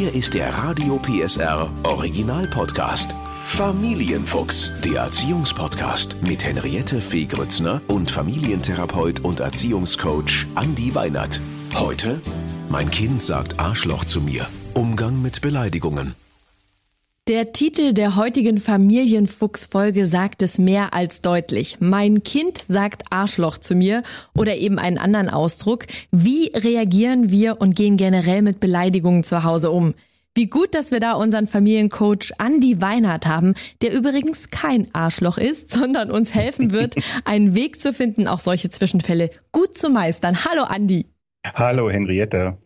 [0.00, 3.14] Hier ist der Radio PSR Original Podcast.
[3.44, 11.38] Familienfuchs, der Erziehungspodcast mit Henriette Fee Grützner und Familientherapeut und Erziehungscoach Andi Weinert.
[11.74, 12.18] Heute,
[12.70, 14.46] mein Kind sagt Arschloch zu mir.
[14.72, 16.14] Umgang mit Beleidigungen.
[17.30, 21.76] Der Titel der heutigen Familienfuchs-Folge sagt es mehr als deutlich.
[21.78, 24.02] Mein Kind sagt Arschloch zu mir
[24.36, 25.86] oder eben einen anderen Ausdruck.
[26.10, 29.94] Wie reagieren wir und gehen generell mit Beleidigungen zu Hause um?
[30.34, 35.70] Wie gut, dass wir da unseren Familiencoach Andy Weinhardt haben, der übrigens kein Arschloch ist,
[35.72, 40.36] sondern uns helfen wird, einen Weg zu finden, auch solche Zwischenfälle gut zu meistern.
[40.46, 41.06] Hallo Andy.
[41.46, 42.58] Hallo Henriette.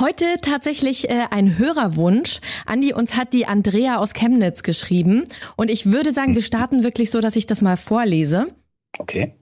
[0.00, 2.40] Heute tatsächlich äh, ein Hörerwunsch.
[2.66, 5.24] Andi, uns hat die Andrea aus Chemnitz geschrieben.
[5.56, 8.48] Und ich würde sagen, wir starten wirklich so, dass ich das mal vorlese.
[8.98, 9.34] Okay.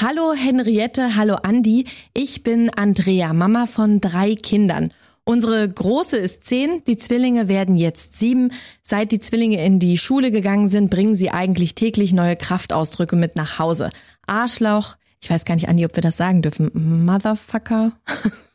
[0.00, 1.84] Hallo Henriette, hallo Andi.
[2.14, 4.92] Ich bin Andrea, Mama von drei Kindern.
[5.24, 8.50] Unsere Große ist zehn, die Zwillinge werden jetzt sieben.
[8.82, 13.36] Seit die Zwillinge in die Schule gegangen sind, bringen sie eigentlich täglich neue Kraftausdrücke mit
[13.36, 13.90] nach Hause.
[14.26, 16.70] Arschlauch, ich weiß gar nicht, Andi, ob wir das sagen dürfen.
[17.04, 17.92] Motherfucker.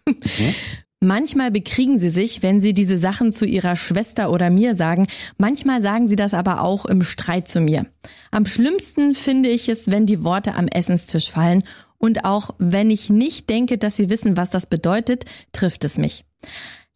[0.08, 0.56] Mhm.
[1.00, 5.08] Manchmal bekriegen sie sich, wenn sie diese Sachen zu ihrer Schwester oder mir sagen.
[5.38, 7.86] Manchmal sagen sie das aber auch im Streit zu mir.
[8.32, 11.64] Am schlimmsten finde ich es, wenn die Worte am Essenstisch fallen.
[12.00, 16.26] Und auch wenn ich nicht denke, dass sie wissen, was das bedeutet, trifft es mich.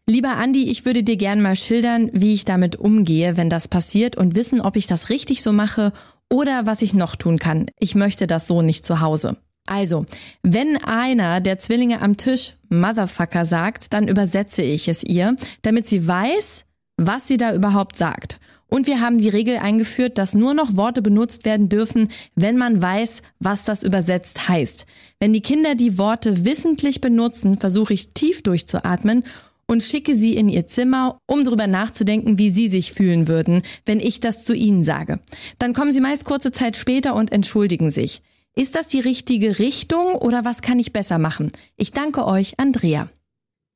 [0.08, 4.18] Lieber Andi, ich würde dir gern mal schildern, wie ich damit umgehe, wenn das passiert
[4.18, 5.94] und wissen, ob ich das richtig so mache
[6.28, 7.68] oder was ich noch tun kann.
[7.80, 9.38] Ich möchte das so nicht zu Hause.
[9.68, 10.06] Also,
[10.44, 16.08] wenn einer der Zwillinge am Tisch Motherfucker sagt, dann übersetze ich es ihr, damit sie
[16.08, 16.66] weiß,
[16.98, 18.40] was sie da überhaupt sagt.
[18.68, 22.82] Und wir haben die Regel eingeführt, dass nur noch Worte benutzt werden dürfen, wenn man
[22.82, 24.86] weiß, was das übersetzt heißt.
[25.20, 29.24] Wenn die Kinder die Worte wissentlich benutzen, versuche ich tief durchzuatmen
[29.68, 34.00] und schicke sie in ihr Zimmer, um darüber nachzudenken, wie sie sich fühlen würden, wenn
[34.00, 35.20] ich das zu ihnen sage.
[35.60, 38.22] Dann kommen sie meist kurze Zeit später und entschuldigen sich.
[38.56, 41.52] Ist das die richtige Richtung oder was kann ich besser machen?
[41.78, 43.10] Ich danke euch, Andrea.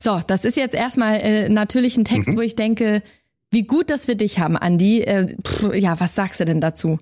[0.02, 2.38] So, das ist jetzt erstmal äh, natürlich ein Text, mhm.
[2.38, 3.02] wo ich denke,
[3.52, 5.02] wie gut, dass wir dich haben, Andi.
[5.02, 7.00] Äh, pff, ja, was sagst du denn dazu?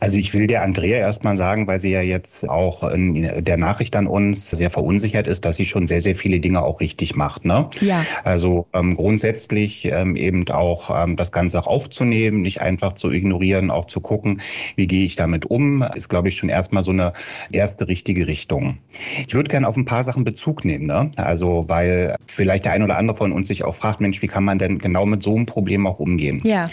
[0.00, 3.96] Also ich will der Andrea erstmal sagen, weil sie ja jetzt auch in der Nachricht
[3.96, 7.44] an uns sehr verunsichert ist, dass sie schon sehr, sehr viele Dinge auch richtig macht.
[7.44, 7.68] Ne?
[7.80, 8.04] Ja.
[8.24, 13.70] Also ähm, grundsätzlich ähm, eben auch ähm, das Ganze auch aufzunehmen, nicht einfach zu ignorieren,
[13.70, 14.42] auch zu gucken,
[14.76, 17.14] wie gehe ich damit um, ist, glaube ich, schon erstmal so eine
[17.50, 18.78] erste richtige Richtung.
[19.26, 20.86] Ich würde gerne auf ein paar Sachen Bezug nehmen.
[20.86, 21.10] Ne?
[21.16, 24.44] Also weil vielleicht der ein oder andere von uns sich auch fragt, Mensch, wie kann
[24.44, 26.38] man denn genau mit so einem Problem auch umgehen?
[26.44, 26.70] Ja.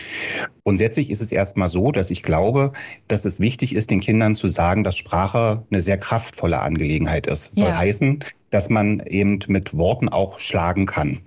[0.65, 2.71] Grundsätzlich ist es erstmal so, dass ich glaube,
[3.09, 7.51] dass es wichtig ist, den Kindern zu sagen, dass Sprache eine sehr kraftvolle Angelegenheit ist.
[7.55, 7.65] Ja.
[7.65, 11.19] Soll heißen, dass man eben mit Worten auch schlagen kann.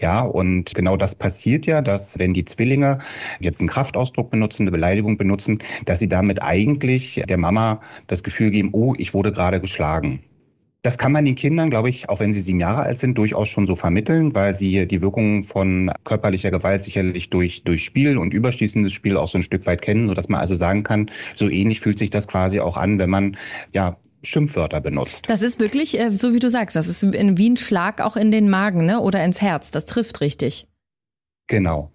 [0.00, 2.98] Ja, und genau das passiert ja, dass wenn die Zwillinge
[3.40, 8.50] jetzt einen Kraftausdruck benutzen, eine Beleidigung benutzen, dass sie damit eigentlich der Mama das Gefühl
[8.50, 10.22] geben, oh, ich wurde gerade geschlagen.
[10.82, 13.48] Das kann man den Kindern, glaube ich, auch wenn sie sieben Jahre alt sind, durchaus
[13.48, 18.34] schon so vermitteln, weil sie die Wirkungen von körperlicher Gewalt sicherlich durch, durch Spiel und
[18.34, 21.78] überschließendes Spiel auch so ein Stück weit kennen, sodass man also sagen kann, so ähnlich
[21.78, 23.36] fühlt sich das quasi auch an, wenn man
[23.72, 25.28] ja Schimpfwörter benutzt.
[25.28, 28.32] Das ist wirklich, äh, so wie du sagst, das ist wie ein Schlag auch in
[28.32, 29.00] den Magen ne?
[29.00, 29.70] oder ins Herz.
[29.70, 30.66] Das trifft richtig.
[31.46, 31.92] Genau.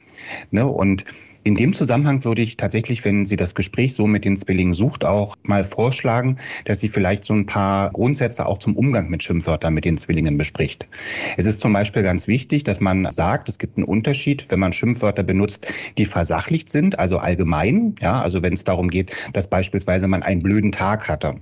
[0.52, 0.66] Ne?
[0.66, 1.04] Und
[1.48, 5.06] in dem Zusammenhang würde ich tatsächlich, wenn sie das Gespräch so mit den Zwillingen sucht,
[5.06, 9.74] auch mal vorschlagen, dass sie vielleicht so ein paar Grundsätze auch zum Umgang mit Schimpfwörtern
[9.74, 10.90] mit den Zwillingen bespricht.
[11.38, 14.74] Es ist zum Beispiel ganz wichtig, dass man sagt, es gibt einen Unterschied, wenn man
[14.74, 17.96] Schimpfwörter benutzt, die versachlicht sind, also allgemein.
[18.02, 21.36] Ja, also wenn es darum geht, dass beispielsweise man einen blöden Tag hatte.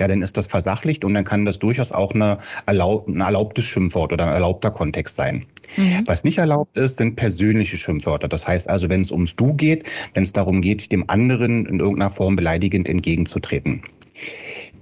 [0.00, 3.66] Ja, dann ist das versachlicht und dann kann das durchaus auch eine erlaub, ein erlaubtes
[3.66, 5.46] Schimpfwort oder ein erlaubter Kontext sein.
[5.76, 6.02] Mhm.
[6.06, 8.28] Was nicht erlaubt ist, sind persönliche Schimpfwörter.
[8.28, 9.84] Das heißt also, wenn es ums Du geht,
[10.14, 13.82] wenn es darum geht, dem anderen in irgendeiner Form beleidigend entgegenzutreten.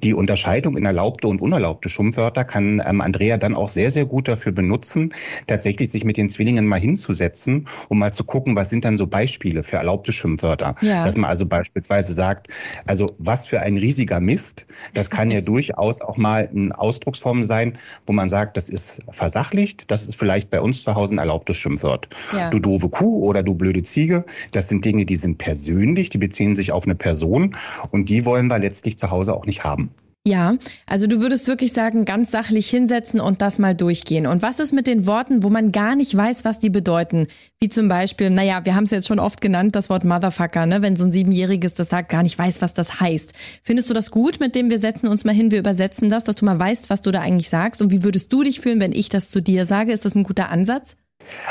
[0.05, 4.27] Die Unterscheidung in erlaubte und unerlaubte Schimpfwörter kann ähm, Andrea dann auch sehr, sehr gut
[4.27, 5.15] dafür benutzen,
[5.47, 9.07] tatsächlich sich mit den Zwillingen mal hinzusetzen, um mal zu gucken, was sind dann so
[9.07, 10.75] Beispiele für erlaubte Schimpfwörter.
[10.81, 11.05] Ja.
[11.05, 12.49] Dass man also beispielsweise sagt,
[12.85, 17.79] also was für ein riesiger Mist, das kann ja durchaus auch mal eine Ausdrucksform sein,
[18.07, 21.57] wo man sagt, das ist versachlicht, das ist vielleicht bei uns zu Hause ein erlaubtes
[21.57, 22.09] Schimpfwort.
[22.37, 22.51] Ja.
[22.51, 26.57] Du doofe Kuh oder du blöde Ziege, das sind Dinge, die sind persönlich, die beziehen
[26.57, 27.57] sich auf eine Person
[27.93, 29.92] und die wollen wir letztlich zu Hause auch nicht haben.
[30.25, 34.29] Ja, also du würdest wirklich sagen, ganz sachlich hinsetzen und das mal durchgehen.
[34.29, 37.27] Und was ist mit den Worten, wo man gar nicht weiß, was die bedeuten?
[37.59, 40.81] Wie zum Beispiel, naja, wir haben es jetzt schon oft genannt, das Wort Motherfucker, ne?
[40.81, 43.33] Wenn so ein Siebenjähriges das sagt, gar nicht weiß, was das heißt.
[43.65, 46.37] Findest du das gut, mit dem wir setzen uns mal hin, wir übersetzen das, dass
[46.37, 47.83] du mal weißt, was du da eigentlich sagst?
[47.83, 49.91] Und wie würdest du dich fühlen, wenn ich das zu dir sage?
[49.91, 50.95] Ist das ein guter Ansatz?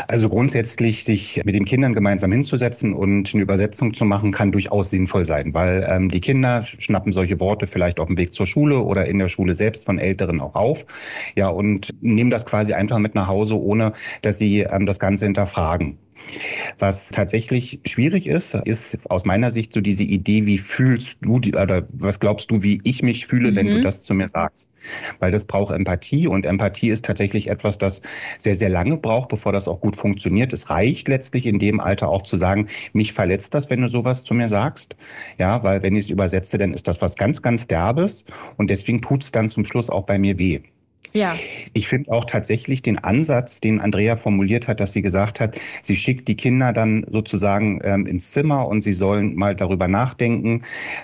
[0.07, 4.89] Also grundsätzlich sich mit den Kindern gemeinsam hinzusetzen und eine Übersetzung zu machen, kann durchaus
[4.89, 8.79] sinnvoll sein, weil ähm, die Kinder schnappen solche Worte vielleicht auf dem Weg zur Schule
[8.79, 10.85] oder in der Schule selbst von Älteren auch auf,
[11.35, 15.25] ja und nehmen das quasi einfach mit nach Hause, ohne dass sie ähm, das Ganze
[15.25, 15.97] hinterfragen.
[16.79, 21.87] Was tatsächlich schwierig ist, ist aus meiner Sicht so diese Idee, wie fühlst du oder
[21.91, 23.55] was glaubst du, wie ich mich fühle, mhm.
[23.55, 23.83] wenn du mhm.
[23.83, 24.71] das zu mir sagst?
[25.19, 28.01] Weil das braucht Empathie und Empathie ist tatsächlich etwas, das
[28.37, 30.53] sehr, sehr lange braucht, bevor das auch gut funktioniert.
[30.53, 34.23] Es reicht letztlich in dem Alter auch zu sagen, mich verletzt das, wenn du sowas
[34.23, 34.95] zu mir sagst.
[35.37, 38.25] Ja, weil wenn ich es übersetze, dann ist das was ganz, ganz Derbes
[38.57, 40.61] und deswegen tut es dann zum Schluss auch bei mir weh.
[41.13, 41.35] Ja.
[41.73, 45.97] Ich finde auch tatsächlich den Ansatz, den Andrea formuliert hat, dass sie gesagt hat, sie
[45.97, 50.63] schickt die Kinder dann sozusagen ähm, ins Zimmer und sie sollen mal darüber nachdenken,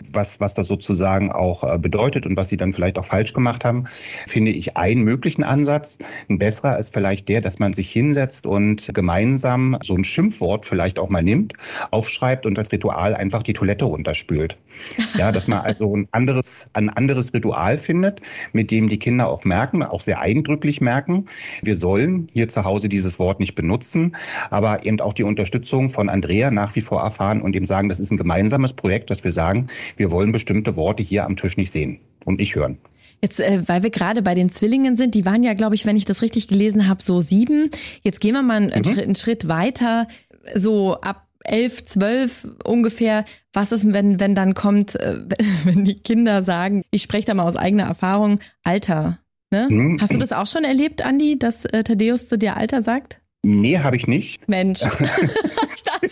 [0.09, 3.65] was, was das sozusagen auch äh, bedeutet und was sie dann vielleicht auch falsch gemacht
[3.65, 3.85] haben,
[4.27, 5.97] finde ich einen möglichen Ansatz.
[6.29, 10.99] Ein besserer ist vielleicht der, dass man sich hinsetzt und gemeinsam so ein Schimpfwort vielleicht
[10.99, 11.53] auch mal nimmt,
[11.91, 14.57] aufschreibt und als Ritual einfach die Toilette runterspült.
[15.15, 18.21] Ja, dass man also ein anderes, ein anderes Ritual findet,
[18.53, 21.27] mit dem die Kinder auch merken, auch sehr eindrücklich merken,
[21.61, 24.15] wir sollen hier zu Hause dieses Wort nicht benutzen,
[24.49, 27.99] aber eben auch die Unterstützung von Andrea nach wie vor erfahren und eben sagen, das
[27.99, 31.71] ist ein gemeinsames Projekt, dass wir sagen, wir wollen bestimmte Worte hier am Tisch nicht
[31.71, 32.77] sehen und nicht hören.
[33.21, 35.95] Jetzt, äh, weil wir gerade bei den Zwillingen sind, die waren ja, glaube ich, wenn
[35.95, 37.69] ich das richtig gelesen habe, so sieben.
[38.03, 38.83] Jetzt gehen wir mal einen, mhm.
[38.83, 40.07] Schritt, einen Schritt weiter,
[40.53, 43.25] so ab elf, zwölf ungefähr.
[43.53, 45.21] Was ist, wenn, wenn dann kommt, äh,
[45.63, 49.19] wenn die Kinder sagen, ich spreche da mal aus eigener Erfahrung, Alter.
[49.51, 49.67] Ne?
[49.69, 50.01] Mhm.
[50.01, 53.21] Hast du das auch schon erlebt, Andi, dass äh, Thaddeus zu dir Alter sagt?
[53.43, 54.47] Nee, habe ich nicht.
[54.49, 54.81] Mensch.
[55.75, 56.07] ich dachte,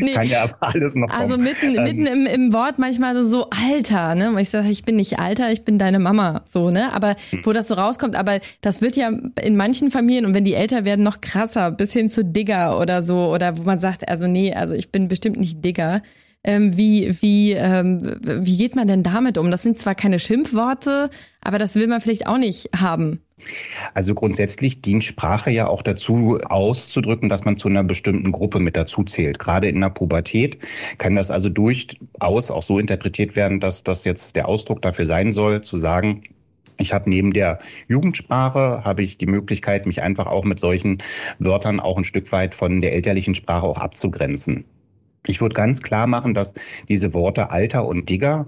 [0.00, 0.12] nee.
[0.12, 1.84] Kann ja alles noch Also mitten, ähm.
[1.84, 4.34] mitten im, im Wort manchmal so Alter, ne?
[4.38, 6.92] ich sage, ich bin nicht Alter, ich bin deine Mama, so, ne?
[6.92, 7.40] Aber hm.
[7.44, 10.84] wo das so rauskommt, aber das wird ja in manchen Familien und wenn die älter
[10.84, 14.52] werden, noch krasser, bis hin zu Digger oder so, oder wo man sagt, also nee,
[14.52, 16.02] also ich bin bestimmt nicht Digger.
[16.44, 19.50] Ähm, wie, wie, ähm, wie geht man denn damit um?
[19.50, 21.08] Das sind zwar keine Schimpfworte,
[21.40, 23.20] aber das will man vielleicht auch nicht haben.
[23.94, 28.76] Also grundsätzlich dient Sprache ja auch dazu, auszudrücken, dass man zu einer bestimmten Gruppe mit
[28.76, 29.38] dazu zählt.
[29.38, 30.58] Gerade in der Pubertät
[30.98, 35.32] kann das also durchaus auch so interpretiert werden, dass das jetzt der Ausdruck dafür sein
[35.32, 36.22] soll, zu sagen,
[36.76, 40.98] ich habe neben der Jugendsprache habe ich die Möglichkeit, mich einfach auch mit solchen
[41.38, 44.64] Wörtern auch ein Stück weit von der elterlichen Sprache auch abzugrenzen.
[45.26, 46.52] Ich würde ganz klar machen, dass
[46.88, 48.44] diese Worte Alter und Digger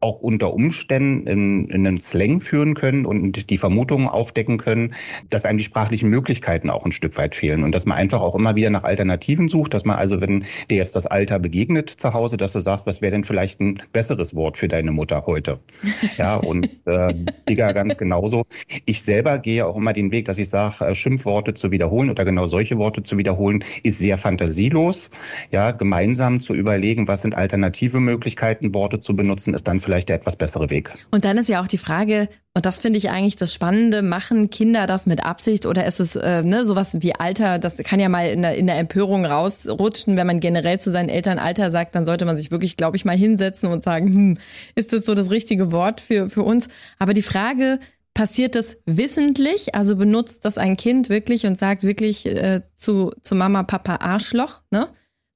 [0.00, 4.94] auch unter Umständen in, in einen Slang führen können und die Vermutungen aufdecken können,
[5.30, 8.34] dass einem die sprachlichen Möglichkeiten auch ein Stück weit fehlen und dass man einfach auch
[8.34, 12.12] immer wieder nach Alternativen sucht, dass man also, wenn dir jetzt das Alter begegnet zu
[12.12, 15.60] Hause, dass du sagst, was wäre denn vielleicht ein besseres Wort für deine Mutter heute?
[16.16, 17.08] Ja, und äh,
[17.48, 18.44] Digger ganz genauso.
[18.86, 22.24] Ich selber gehe auch immer den Weg, dass ich sage, äh, Schimpfworte zu wiederholen oder
[22.24, 25.10] genau solche Worte zu wiederholen, ist sehr fantasielos.
[25.52, 30.08] Ja, gemeinsam gemeinsam zu überlegen, was sind alternative Möglichkeiten, Worte zu benutzen, ist dann vielleicht
[30.08, 30.92] der etwas bessere Weg.
[31.10, 34.50] Und dann ist ja auch die Frage, und das finde ich eigentlich das Spannende, machen
[34.50, 38.08] Kinder das mit Absicht oder ist es äh, ne, sowas wie Alter, das kann ja
[38.08, 41.94] mal in der, in der Empörung rausrutschen, wenn man generell zu seinen Eltern Alter sagt,
[41.94, 44.38] dann sollte man sich wirklich, glaube ich, mal hinsetzen und sagen, hm,
[44.74, 46.68] ist das so das richtige Wort für, für uns?
[46.98, 47.78] Aber die Frage,
[48.12, 49.76] passiert das wissentlich?
[49.76, 54.62] Also benutzt das ein Kind wirklich und sagt wirklich äh, zu, zu Mama, Papa Arschloch,
[54.72, 54.88] ne?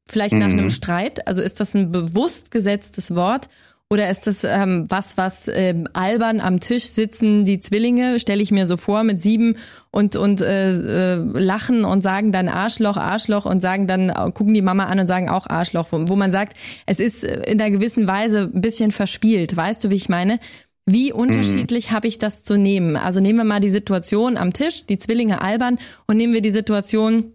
[0.08, 0.58] Vielleicht nach mhm.
[0.58, 1.26] einem Streit?
[1.26, 3.48] Also ist das ein bewusst gesetztes Wort?
[3.92, 8.50] Oder ist das ähm, was, was ähm, albern am Tisch sitzen, die Zwillinge, stelle ich
[8.50, 9.58] mir so vor, mit sieben
[9.90, 14.54] und, und äh, äh, lachen und sagen dann Arschloch, Arschloch und sagen dann, äh, gucken
[14.54, 16.56] die Mama an und sagen auch Arschloch, wo, wo man sagt,
[16.86, 19.54] es ist in einer gewissen Weise ein bisschen verspielt.
[19.54, 20.38] Weißt du, wie ich meine?
[20.86, 21.94] Wie unterschiedlich mhm.
[21.94, 22.96] habe ich das zu nehmen?
[22.96, 26.50] Also nehmen wir mal die Situation am Tisch, die Zwillinge albern und nehmen wir die
[26.50, 27.34] Situation,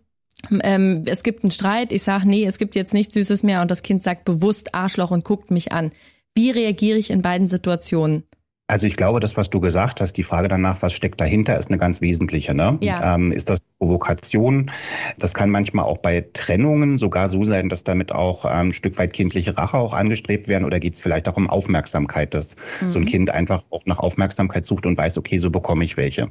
[0.62, 3.72] ähm, es gibt einen Streit, ich sage, nee, es gibt jetzt nichts Süßes mehr und
[3.72, 5.92] das Kind sagt bewusst Arschloch und guckt mich an.
[6.36, 8.24] Wie reagiere ich in beiden Situationen?
[8.68, 11.70] Also ich glaube, das, was du gesagt hast, die Frage danach, was steckt dahinter, ist
[11.70, 12.54] eine ganz wesentliche.
[12.54, 12.78] Ne?
[12.82, 13.16] Ja.
[13.16, 14.72] Ähm, ist das Provokation?
[15.20, 18.98] Das kann manchmal auch bei Trennungen sogar so sein, dass damit auch ähm, ein Stück
[18.98, 22.90] weit kindliche Rache auch angestrebt werden oder geht es vielleicht auch um Aufmerksamkeit, dass mhm.
[22.90, 26.30] so ein Kind einfach auch nach Aufmerksamkeit sucht und weiß, okay, so bekomme ich welche.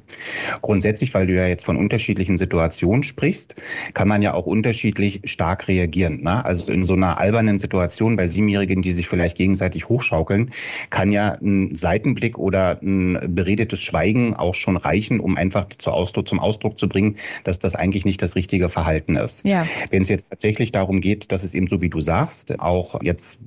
[0.63, 3.55] Grundsätzlich, weil du ja jetzt von unterschiedlichen Situationen sprichst,
[3.95, 6.23] kann man ja auch unterschiedlich stark reagieren.
[6.23, 6.45] Ne?
[6.45, 10.51] Also in so einer albernen Situation bei Siebenjährigen, die sich vielleicht gegenseitig hochschaukeln,
[10.91, 16.29] kann ja ein Seitenblick oder ein beredetes Schweigen auch schon reichen, um einfach zu Ausdruck,
[16.29, 19.45] zum Ausdruck zu bringen, dass das eigentlich nicht das richtige Verhalten ist.
[19.45, 19.67] Ja.
[19.91, 23.39] Wenn es jetzt tatsächlich darum geht, dass es eben so wie du sagst, auch jetzt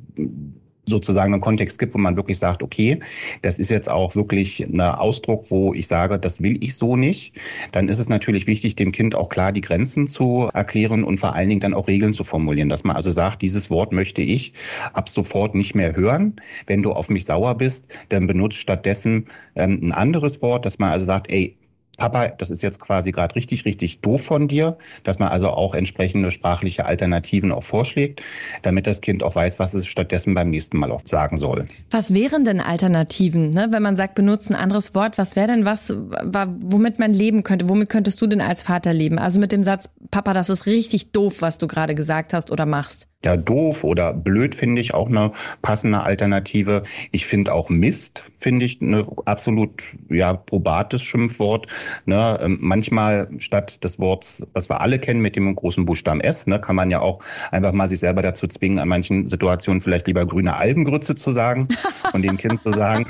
[0.90, 3.00] sozusagen einen Kontext gibt, wo man wirklich sagt, okay,
[3.42, 7.36] das ist jetzt auch wirklich ein Ausdruck, wo ich sage, das will ich so nicht,
[7.72, 11.36] dann ist es natürlich wichtig, dem Kind auch klar die Grenzen zu erklären und vor
[11.36, 14.54] allen Dingen dann auch Regeln zu formulieren, dass man also sagt, dieses Wort möchte ich
[14.94, 16.42] ab sofort nicht mehr hören.
[16.68, 20.92] Wenn du auf mich sauer bist, dann benutzt stattdessen ähm, ein anderes Wort, dass man
[20.92, 21.56] also sagt, ey,
[22.00, 25.76] Papa, das ist jetzt quasi gerade richtig, richtig doof von dir, dass man also auch
[25.76, 28.22] entsprechende sprachliche Alternativen auch vorschlägt,
[28.62, 31.66] damit das Kind auch weiß, was es stattdessen beim nächsten Mal auch sagen soll.
[31.92, 33.68] Was wären denn Alternativen, ne?
[33.72, 35.18] wenn man sagt, benutzt ein anderes Wort?
[35.18, 37.70] Was wäre denn was, womit man leben könnte?
[37.70, 39.20] Womit könntest du denn als Vater leben?
[39.20, 42.66] Also mit dem Satz, Papa, das ist richtig doof, was du gerade gesagt hast oder
[42.66, 46.84] machst ja, doof oder blöd finde ich auch eine passende Alternative.
[47.12, 51.68] Ich finde auch Mist, finde ich eine absolut ja, probates Schimpfwort.
[52.06, 52.40] Ne?
[52.42, 56.62] Ähm, manchmal statt des Worts, was wir alle kennen mit dem großen Buchstaben S, ne,
[56.62, 57.22] kann man ja auch
[57.52, 61.68] einfach mal sich selber dazu zwingen, an manchen Situationen vielleicht lieber grüne Algengrütze zu sagen
[62.14, 63.06] und dem Kind zu sagen.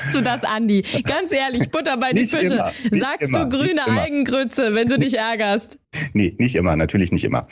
[0.00, 0.82] Machst du das, Andi?
[1.04, 2.64] Ganz ehrlich, Butter bei die Fische.
[2.90, 5.78] Sagst immer, du grüne Algengrütze, wenn du dich ärgerst?
[6.14, 7.46] Nee, nicht immer, natürlich nicht immer.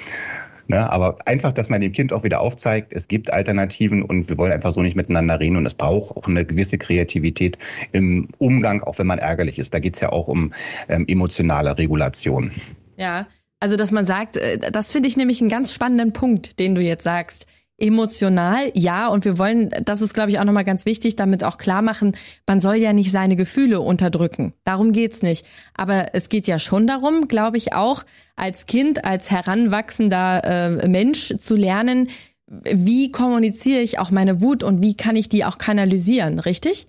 [0.71, 4.37] Ne, aber einfach, dass man dem Kind auch wieder aufzeigt, es gibt Alternativen und wir
[4.37, 7.57] wollen einfach so nicht miteinander reden und es braucht auch eine gewisse Kreativität
[7.93, 9.73] im Umgang, auch wenn man ärgerlich ist.
[9.73, 10.52] Da geht es ja auch um
[10.90, 12.50] ähm, emotionale Regulation.
[12.99, 13.28] Ja,
[13.61, 16.83] also dass man sagt, äh, das finde ich nämlich einen ganz spannenden Punkt, den du
[16.83, 17.47] jetzt sagst
[17.79, 21.59] emotional, ja, und wir wollen, das ist, glaube ich, auch nochmal ganz wichtig, damit auch
[21.59, 22.17] klar machen,
[22.47, 24.53] man soll ja nicht seine Gefühle unterdrücken.
[24.65, 25.47] Darum geht's nicht.
[25.75, 28.05] Aber es geht ja schon darum, glaube ich, auch
[28.35, 32.09] als Kind, als heranwachsender äh, Mensch zu lernen,
[32.47, 36.89] wie kommuniziere ich auch meine Wut und wie kann ich die auch kanalisieren, richtig?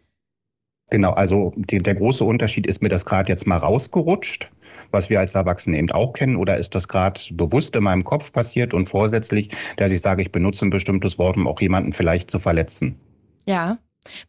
[0.90, 4.50] Genau, also die, der große Unterschied ist mir das gerade jetzt mal rausgerutscht
[4.92, 6.36] was wir als Erwachsene eben auch kennen?
[6.36, 10.32] Oder ist das gerade bewusst in meinem Kopf passiert und vorsätzlich, dass ich sage, ich
[10.32, 13.00] benutze ein bestimmtes Wort, um auch jemanden vielleicht zu verletzen?
[13.46, 13.80] Ja.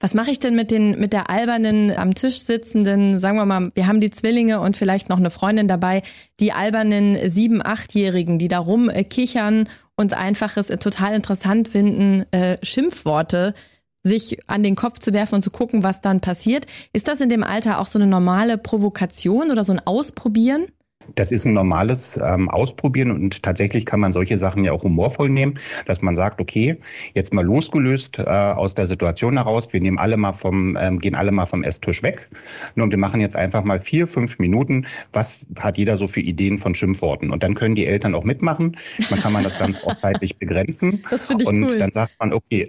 [0.00, 3.68] Was mache ich denn mit den mit der albernen am Tisch sitzenden, sagen wir mal,
[3.74, 6.02] wir haben die Zwillinge und vielleicht noch eine Freundin dabei,
[6.40, 13.54] die albernen sieben, achtjährigen, die da rumkichern und einfaches total interessant finden, äh, Schimpfworte
[14.02, 16.66] sich an den Kopf zu werfen und zu gucken, was dann passiert.
[16.92, 20.66] Ist das in dem Alter auch so eine normale Provokation oder so ein Ausprobieren?
[21.14, 25.28] Das ist ein normales ähm, Ausprobieren und tatsächlich kann man solche Sachen ja auch humorvoll
[25.28, 25.54] nehmen,
[25.86, 26.78] dass man sagt, okay,
[27.14, 31.14] jetzt mal losgelöst äh, aus der Situation heraus, wir nehmen alle mal vom, ähm, gehen
[31.14, 32.28] alle mal vom Esstisch weg
[32.76, 36.58] und wir machen jetzt einfach mal vier, fünf Minuten, was hat jeder so für Ideen
[36.58, 38.76] von Schimpfworten und dann können die Eltern auch mitmachen.
[39.10, 41.78] Man kann man das ganz auch zeitlich begrenzen das ich und cool.
[41.78, 42.68] dann sagt man, okay,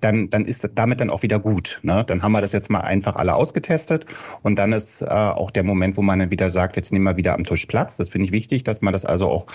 [0.00, 1.80] dann, dann ist damit dann auch wieder gut.
[1.82, 2.04] Ne?
[2.06, 4.06] Dann haben wir das jetzt mal einfach alle ausgetestet
[4.42, 7.16] und dann ist äh, auch der Moment, wo man dann wieder sagt, jetzt nehmen wir
[7.16, 7.96] wieder am Tisch Platz Platz.
[7.96, 9.46] Das finde ich wichtig, dass man das also auch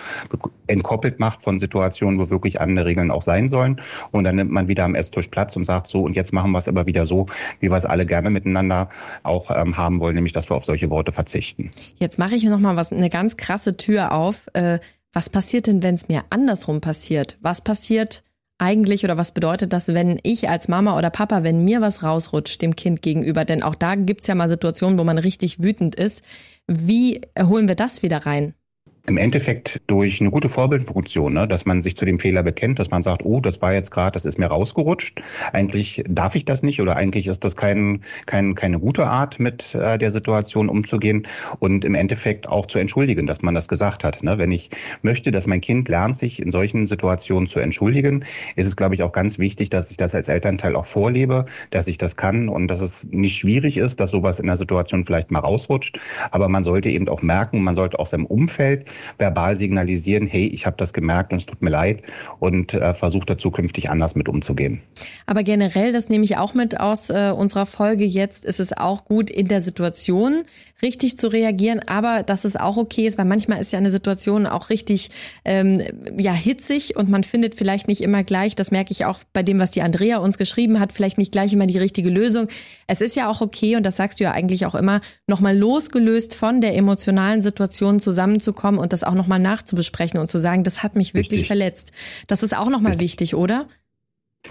[0.65, 3.79] entkoppelt macht von Situationen, wo wirklich andere Regeln auch sein sollen.
[4.09, 6.57] Und dann nimmt man wieder am Esstisch Platz und sagt so, und jetzt machen wir
[6.57, 7.27] es aber wieder so,
[7.59, 8.89] wie wir es alle gerne miteinander
[9.21, 11.69] auch ähm, haben wollen, nämlich dass wir auf solche Worte verzichten.
[11.99, 14.47] Jetzt mache ich noch mal was, eine ganz krasse Tür auf.
[14.53, 14.79] Äh,
[15.13, 17.37] was passiert denn, wenn es mir andersrum passiert?
[17.41, 18.23] Was passiert,
[18.57, 22.61] eigentlich oder was bedeutet das, wenn ich als Mama oder Papa, wenn mir was rausrutscht
[22.61, 26.23] dem Kind gegenüber, denn auch da gibt's ja mal Situationen, wo man richtig wütend ist.
[26.67, 28.53] Wie holen wir das wieder rein?
[29.07, 31.47] Im Endeffekt durch eine gute Vorbildfunktion, ne?
[31.47, 34.13] dass man sich zu dem Fehler bekennt, dass man sagt, oh, das war jetzt gerade,
[34.13, 35.21] das ist mir rausgerutscht.
[35.53, 39.75] Eigentlich darf ich das nicht oder eigentlich ist das kein, kein, keine gute Art, mit
[39.75, 41.27] äh, der Situation umzugehen
[41.59, 44.23] und im Endeffekt auch zu entschuldigen, dass man das gesagt hat.
[44.23, 44.39] Ne?
[44.39, 44.71] Wenn ich
[45.03, 49.03] möchte, dass mein Kind lernt, sich in solchen Situationen zu entschuldigen, ist es, glaube ich,
[49.03, 52.67] auch ganz wichtig, dass ich das als Elternteil auch vorlebe, dass ich das kann und
[52.69, 55.99] dass es nicht schwierig ist, dass sowas in der Situation vielleicht mal rausrutscht.
[56.31, 60.65] Aber man sollte eben auch merken, man sollte auch seinem Umfeld verbal signalisieren, hey, ich
[60.65, 62.01] habe das gemerkt und es tut mir leid
[62.39, 64.81] und äh, versucht da zukünftig anders mit umzugehen.
[65.25, 69.05] Aber generell, das nehme ich auch mit aus äh, unserer Folge jetzt, ist es auch
[69.05, 70.43] gut, in der Situation
[70.81, 74.45] richtig zu reagieren, aber dass es auch okay ist, weil manchmal ist ja eine Situation
[74.45, 75.09] auch richtig
[75.45, 75.81] ähm,
[76.17, 79.57] ja hitzig und man findet vielleicht nicht immer gleich, das merke ich auch bei dem,
[79.59, 82.47] was die Andrea uns geschrieben hat, vielleicht nicht gleich immer die richtige Lösung.
[82.87, 86.35] Es ist ja auch okay, und das sagst du ja eigentlich auch immer, nochmal losgelöst
[86.35, 90.95] von der emotionalen Situation zusammenzukommen und das auch nochmal nachzubesprechen und zu sagen, das hat
[90.95, 91.47] mich wirklich Richtig.
[91.47, 91.91] verletzt.
[92.27, 93.65] Das ist auch nochmal wichtig, oder?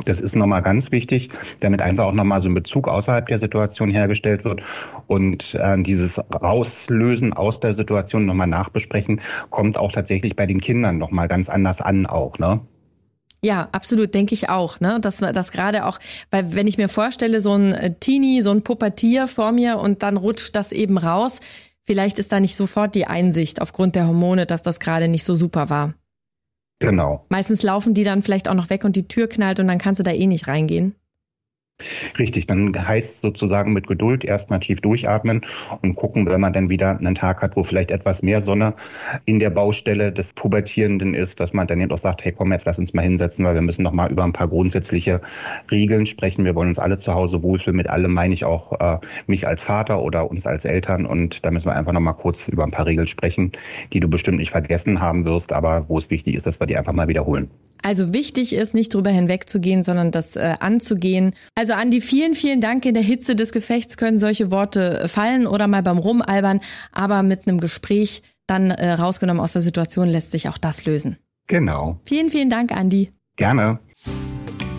[0.07, 1.29] Das ist nochmal ganz wichtig,
[1.61, 4.61] damit einfach auch nochmal so ein Bezug außerhalb der Situation hergestellt wird.
[5.07, 10.99] Und äh, dieses Rauslösen aus der Situation nochmal nachbesprechen, kommt auch tatsächlich bei den Kindern
[10.99, 12.61] nochmal ganz anders an auch, ne?
[13.41, 14.99] Ja, absolut, denke ich auch, ne?
[15.01, 16.01] Dass das gerade auch,
[16.33, 20.03] weil wenn ich mir vorstelle, so ein äh, Teenie, so ein Puppetier vor mir und
[20.03, 21.39] dann rutscht das eben raus,
[21.85, 25.35] vielleicht ist da nicht sofort die Einsicht aufgrund der Hormone, dass das gerade nicht so
[25.35, 25.95] super war.
[26.81, 27.25] Genau.
[27.29, 30.01] Meistens laufen die dann vielleicht auch noch weg und die Tür knallt und dann kannst
[30.01, 30.95] du da eh nicht reingehen.
[32.21, 35.45] Richtig, dann heißt sozusagen mit Geduld erstmal tief durchatmen
[35.83, 38.75] und gucken, wenn man dann wieder einen Tag hat, wo vielleicht etwas mehr Sonne
[39.25, 42.67] in der Baustelle des Pubertierenden ist, dass man dann eben auch sagt, hey komm, jetzt
[42.67, 45.21] lass uns mal hinsetzen, weil wir müssen noch mal über ein paar grundsätzliche
[45.69, 46.45] Regeln sprechen.
[46.45, 47.77] Wir wollen uns alle zu Hause wohlfühlen.
[47.77, 51.51] Mit allem meine ich auch äh, mich als Vater oder uns als Eltern und da
[51.51, 53.51] müssen wir einfach noch mal kurz über ein paar Regeln sprechen,
[53.93, 56.77] die du bestimmt nicht vergessen haben wirst, aber wo es wichtig ist, dass wir die
[56.77, 57.51] einfach mal wiederholen.
[57.85, 61.35] Also wichtig ist, nicht drüber hinwegzugehen, sondern das äh, anzugehen.
[61.65, 62.85] Also Andi, vielen, vielen Dank.
[62.85, 66.61] In der Hitze des Gefechts können solche Worte fallen oder mal beim Rumalbern,
[66.93, 71.17] aber mit einem Gespräch dann äh, rausgenommen aus der Situation lässt sich auch das lösen.
[71.47, 72.01] Genau.
[72.05, 73.13] Vielen, vielen Dank, Andi.
[73.37, 73.79] Gerne.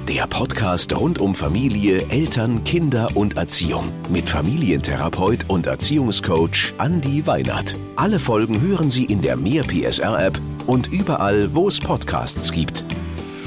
[0.08, 7.74] Der Podcast rund um Familie, Eltern, Kinder und Erziehung mit Familientherapeut und Erziehungscoach Andi Weinert.
[7.96, 12.86] Alle Folgen hören Sie in der Mehr PSR App und überall, wo es Podcasts gibt.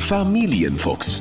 [0.01, 1.21] Familienfuchs,